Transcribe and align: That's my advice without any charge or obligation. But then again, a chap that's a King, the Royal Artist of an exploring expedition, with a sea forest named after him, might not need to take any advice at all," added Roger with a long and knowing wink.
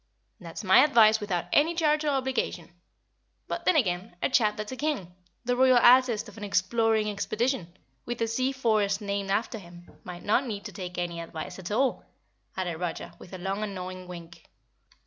That's 0.39 0.63
my 0.63 0.83
advice 0.83 1.19
without 1.19 1.45
any 1.53 1.75
charge 1.75 2.03
or 2.05 2.09
obligation. 2.09 2.71
But 3.47 3.65
then 3.65 3.75
again, 3.75 4.15
a 4.23 4.31
chap 4.31 4.57
that's 4.57 4.71
a 4.71 4.75
King, 4.75 5.13
the 5.45 5.55
Royal 5.55 5.77
Artist 5.77 6.27
of 6.27 6.37
an 6.39 6.43
exploring 6.43 7.07
expedition, 7.07 7.77
with 8.03 8.19
a 8.23 8.27
sea 8.27 8.51
forest 8.51 8.99
named 8.99 9.29
after 9.29 9.59
him, 9.59 9.91
might 10.03 10.23
not 10.23 10.47
need 10.47 10.65
to 10.65 10.71
take 10.71 10.97
any 10.97 11.19
advice 11.21 11.59
at 11.59 11.69
all," 11.69 12.03
added 12.57 12.77
Roger 12.77 13.13
with 13.19 13.31
a 13.31 13.37
long 13.37 13.61
and 13.61 13.75
knowing 13.75 14.07
wink. 14.07 14.47